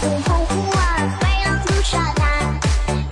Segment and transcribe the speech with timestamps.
[0.00, 2.58] 澎湖湾白浪逐沙滩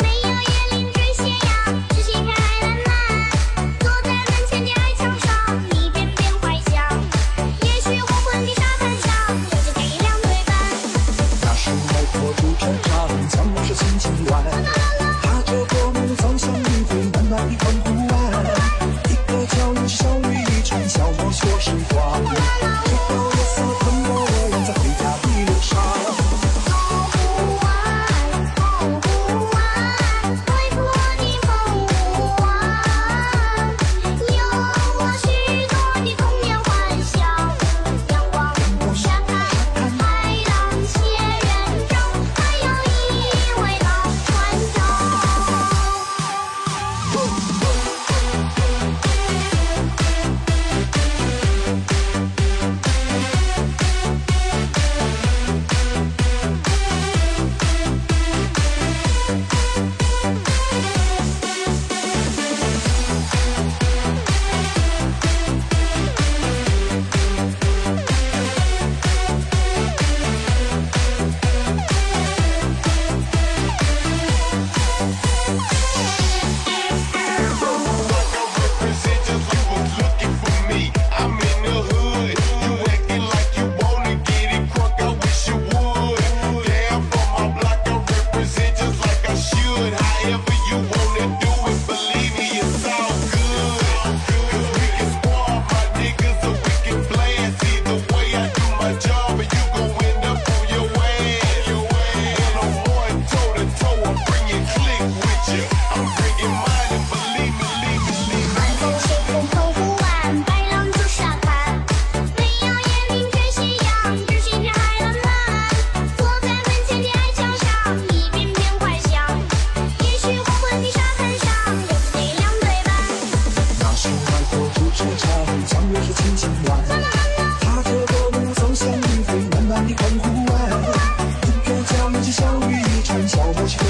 [0.00, 3.30] 没有椰林缀斜阳只是一片海蓝蓝
[3.78, 6.82] 坐在门前的矮墙上一遍遍怀想
[7.62, 10.56] 也许黄昏的沙滩上有着脚印两对半
[11.42, 14.87] 那是外婆拄着杖将我手轻轻挽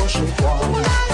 [0.01, 1.08] 我说谎。